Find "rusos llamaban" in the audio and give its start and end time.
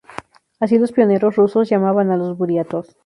1.35-2.09